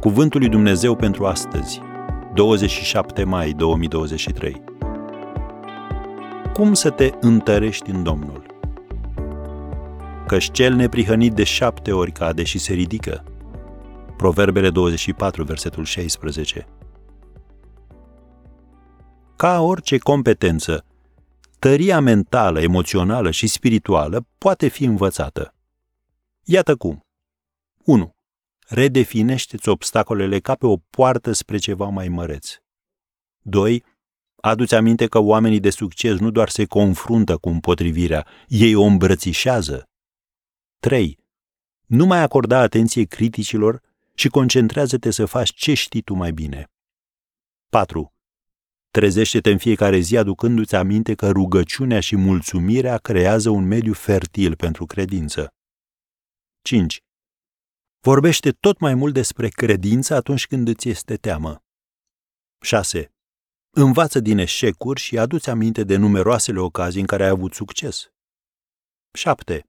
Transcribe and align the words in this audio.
Cuvântul 0.00 0.40
lui 0.40 0.48
Dumnezeu 0.48 0.96
pentru 0.96 1.26
astăzi, 1.26 1.80
27 2.34 3.24
mai 3.24 3.52
2023. 3.52 4.62
Cum 6.52 6.74
să 6.74 6.90
te 6.90 7.10
întărești 7.20 7.90
în 7.90 8.02
Domnul? 8.02 8.46
Căci 10.26 10.50
cel 10.50 10.74
neprihănit 10.74 11.32
de 11.32 11.44
șapte 11.44 11.92
ori 11.92 12.12
cade 12.12 12.44
și 12.44 12.58
se 12.58 12.72
ridică. 12.72 13.24
Proverbele 14.16 14.70
24, 14.70 15.44
versetul 15.44 15.84
16. 15.84 16.66
Ca 19.36 19.60
orice 19.60 19.98
competență, 19.98 20.84
tăria 21.58 22.00
mentală, 22.00 22.60
emoțională 22.60 23.30
și 23.30 23.46
spirituală 23.46 24.26
poate 24.38 24.68
fi 24.68 24.84
învățată. 24.84 25.54
Iată 26.44 26.76
cum. 26.76 27.00
1. 27.84 28.17
Redefinește-ți 28.68 29.68
obstacolele 29.68 30.40
ca 30.40 30.54
pe 30.54 30.66
o 30.66 30.76
poartă 30.76 31.32
spre 31.32 31.58
ceva 31.58 31.88
mai 31.88 32.08
măreț. 32.08 32.56
2. 33.42 33.84
Aduți 34.36 34.74
aminte 34.74 35.06
că 35.06 35.18
oamenii 35.18 35.60
de 35.60 35.70
succes 35.70 36.18
nu 36.18 36.30
doar 36.30 36.48
se 36.48 36.64
confruntă 36.64 37.36
cu 37.36 37.48
împotrivirea, 37.48 38.26
ei 38.46 38.74
o 38.74 38.82
îmbrățișează. 38.82 39.88
3. 40.78 41.18
Nu 41.86 42.06
mai 42.06 42.22
acorda 42.22 42.58
atenție 42.58 43.04
criticilor 43.04 43.82
și 44.14 44.28
concentrează-te 44.28 45.10
să 45.10 45.24
faci 45.24 45.50
ce 45.54 45.74
știi 45.74 46.02
tu 46.02 46.14
mai 46.14 46.32
bine. 46.32 46.70
4. 47.68 48.12
Trezește-te 48.90 49.50
în 49.50 49.58
fiecare 49.58 49.98
zi 49.98 50.16
aducându-ți 50.16 50.74
aminte 50.74 51.14
că 51.14 51.30
rugăciunea 51.30 52.00
și 52.00 52.16
mulțumirea 52.16 52.98
creează 52.98 53.50
un 53.50 53.64
mediu 53.64 53.92
fertil 53.92 54.56
pentru 54.56 54.86
credință. 54.86 55.52
5. 56.62 57.02
Vorbește 58.00 58.50
tot 58.50 58.78
mai 58.78 58.94
mult 58.94 59.14
despre 59.14 59.48
credință 59.48 60.14
atunci 60.14 60.46
când 60.46 60.68
îți 60.68 60.88
este 60.88 61.16
teamă. 61.16 61.62
6. 62.60 63.12
Învață 63.70 64.20
din 64.20 64.38
eșecuri 64.38 65.00
și 65.00 65.18
aduți 65.18 65.50
aminte 65.50 65.84
de 65.84 65.96
numeroasele 65.96 66.58
ocazii 66.58 67.00
în 67.00 67.06
care 67.06 67.22
ai 67.22 67.28
avut 67.28 67.54
succes. 67.54 68.10
7. 69.12 69.68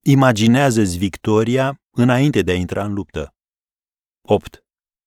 Imaginează-ți 0.00 0.98
victoria 0.98 1.80
înainte 1.90 2.42
de 2.42 2.50
a 2.50 2.54
intra 2.54 2.84
în 2.84 2.92
luptă. 2.92 3.34
8. 4.28 4.64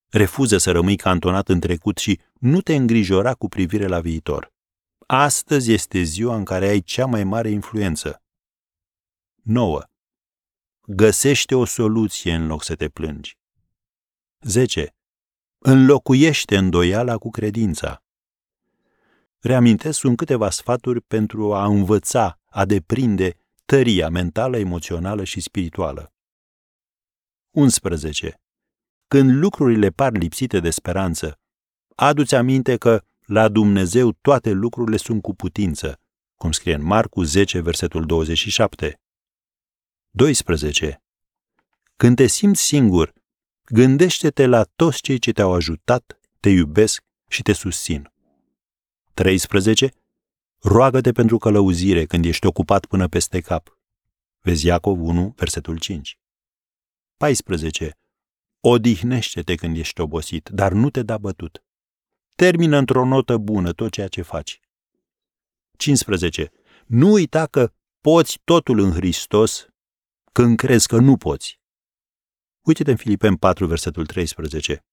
Refuză 0.09 0.57
să 0.57 0.71
rămâi 0.71 0.95
cantonat 0.95 1.49
în 1.49 1.59
trecut 1.59 1.97
și 1.97 2.21
nu 2.33 2.61
te 2.61 2.75
îngrijora 2.75 3.33
cu 3.33 3.47
privire 3.47 3.87
la 3.87 3.99
viitor. 3.99 4.53
Astăzi 5.05 5.71
este 5.71 6.01
ziua 6.01 6.35
în 6.35 6.45
care 6.45 6.67
ai 6.67 6.81
cea 6.81 7.05
mai 7.05 7.23
mare 7.23 7.49
influență. 7.49 8.21
9. 9.43 9.83
Găsește 10.89 11.55
o 11.55 11.65
soluție 11.65 12.33
în 12.33 12.47
loc 12.47 12.63
să 12.63 12.75
te 12.75 12.89
plângi. 12.89 13.37
10. 14.41 14.95
Înlocuiește 15.57 16.57
îndoiala 16.57 17.17
cu 17.17 17.29
credința. 17.29 18.03
Reamintesc, 19.39 19.99
sunt 19.99 20.17
câteva 20.17 20.49
sfaturi 20.49 21.01
pentru 21.01 21.53
a 21.53 21.65
învăța, 21.65 22.39
a 22.45 22.65
deprinde 22.65 23.35
tăria 23.65 24.09
mentală, 24.09 24.57
emoțională 24.57 25.23
și 25.23 25.39
spirituală. 25.39 26.13
11. 27.51 28.41
Când 29.07 29.31
lucrurile 29.31 29.89
par 29.89 30.11
lipsite 30.11 30.59
de 30.59 30.69
speranță, 30.69 31.39
adu-ți 31.95 32.35
aminte 32.35 32.77
că 32.77 33.03
la 33.25 33.47
Dumnezeu 33.47 34.11
toate 34.11 34.51
lucrurile 34.51 34.97
sunt 34.97 35.21
cu 35.21 35.35
putință, 35.35 35.99
cum 36.35 36.51
scrie 36.51 36.73
în 36.73 36.83
Marcu 36.83 37.23
10, 37.23 37.59
versetul 37.59 38.05
27. 38.05 39.01
12. 40.17 41.01
Când 41.95 42.15
te 42.15 42.27
simți 42.27 42.61
singur, 42.61 43.13
gândește-te 43.65 44.45
la 44.45 44.63
toți 44.63 45.01
cei 45.01 45.19
ce 45.19 45.31
te-au 45.31 45.53
ajutat, 45.53 46.19
te 46.39 46.49
iubesc 46.49 47.03
și 47.27 47.41
te 47.41 47.53
susțin. 47.53 48.11
13. 49.13 49.93
Roagă-te 50.59 51.11
pentru 51.11 51.37
călăuzire 51.37 52.05
când 52.05 52.25
ești 52.25 52.45
ocupat 52.45 52.85
până 52.85 53.07
peste 53.07 53.39
cap. 53.39 53.77
Vezi 54.41 54.65
Iacov 54.65 55.01
1, 55.01 55.33
versetul 55.35 55.79
5. 55.79 56.19
14. 57.17 57.97
Odihnește-te 58.59 59.55
când 59.55 59.77
ești 59.77 60.01
obosit, 60.01 60.49
dar 60.49 60.71
nu 60.71 60.89
te 60.89 61.03
da 61.03 61.17
bătut. 61.17 61.63
Termină 62.35 62.77
într-o 62.77 63.05
notă 63.05 63.37
bună 63.37 63.71
tot 63.73 63.91
ceea 63.91 64.07
ce 64.07 64.21
faci. 64.21 64.59
15. 65.71 66.51
Nu 66.85 67.11
uita 67.11 67.45
că 67.45 67.73
poți 68.01 68.39
totul 68.43 68.79
în 68.79 68.91
Hristos 68.91 69.67
când 70.37 70.57
crezi 70.57 70.87
că 70.87 70.97
nu 70.97 71.17
poți. 71.17 71.59
Uite-te 72.65 72.91
în 72.91 72.97
Filipen 72.97 73.35
4, 73.35 73.67
versetul 73.67 74.05
13. 74.05 74.85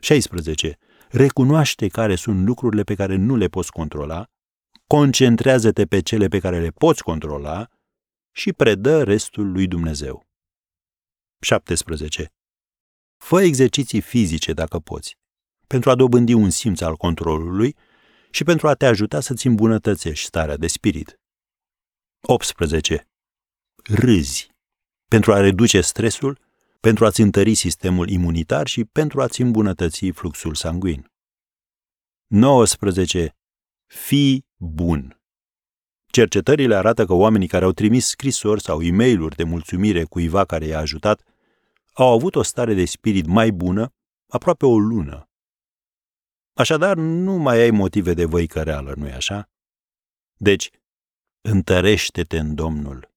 16. 0.00 0.78
Recunoaște 1.08 1.88
care 1.88 2.14
sunt 2.14 2.46
lucrurile 2.46 2.82
pe 2.82 2.94
care 2.94 3.16
nu 3.16 3.36
le 3.36 3.46
poți 3.46 3.70
controla, 3.70 4.26
concentrează-te 4.86 5.86
pe 5.86 6.00
cele 6.00 6.28
pe 6.28 6.38
care 6.38 6.60
le 6.60 6.70
poți 6.70 7.02
controla 7.02 7.68
și 8.32 8.52
predă 8.52 9.02
restul 9.02 9.52
lui 9.52 9.66
Dumnezeu. 9.66 10.26
17. 11.40 12.32
Fă 13.16 13.42
exerciții 13.42 14.00
fizice 14.00 14.52
dacă 14.52 14.78
poți, 14.78 15.18
pentru 15.66 15.90
a 15.90 15.94
dobândi 15.94 16.32
un 16.32 16.50
simț 16.50 16.80
al 16.80 16.96
controlului 16.96 17.76
și 18.30 18.44
pentru 18.44 18.68
a 18.68 18.74
te 18.74 18.86
ajuta 18.86 19.20
să-ți 19.20 19.46
îmbunătățești 19.46 20.26
starea 20.26 20.56
de 20.56 20.66
spirit. 20.66 21.20
18. 22.20 23.07
Râzi, 23.90 24.50
pentru 25.10 25.32
a 25.32 25.40
reduce 25.40 25.80
stresul, 25.80 26.38
pentru 26.80 27.04
a-ți 27.04 27.20
întări 27.20 27.54
sistemul 27.54 28.08
imunitar 28.08 28.66
și 28.66 28.84
pentru 28.84 29.22
a-ți 29.22 29.40
îmbunătăți 29.40 30.10
fluxul 30.10 30.54
sanguin. 30.54 31.12
19. 32.26 33.36
Fii 33.86 34.46
bun. 34.56 35.20
Cercetările 36.06 36.74
arată 36.74 37.04
că 37.04 37.12
oamenii 37.12 37.48
care 37.48 37.64
au 37.64 37.72
trimis 37.72 38.06
scrisori 38.06 38.62
sau 38.62 38.82
e 38.82 38.90
mail 38.90 39.28
de 39.28 39.44
mulțumire 39.44 40.04
cuiva 40.04 40.44
care 40.44 40.66
i-a 40.66 40.78
ajutat 40.78 41.22
au 41.92 42.12
avut 42.12 42.34
o 42.34 42.42
stare 42.42 42.74
de 42.74 42.84
spirit 42.84 43.26
mai 43.26 43.50
bună 43.50 43.94
aproape 44.26 44.66
o 44.66 44.78
lună. 44.78 45.28
Așadar, 46.54 46.96
nu 46.96 47.36
mai 47.36 47.58
ai 47.58 47.70
motive 47.70 48.14
de 48.14 48.24
văicăreală, 48.24 48.94
nu-i 48.96 49.12
așa? 49.12 49.50
Deci, 50.36 50.70
întărește-te 51.40 52.38
în 52.38 52.54
Domnul. 52.54 53.16